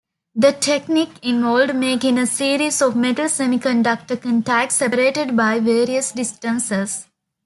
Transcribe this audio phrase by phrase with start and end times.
[0.33, 7.05] The technique involves making a series of metal-semiconductor contacts separated by various distances.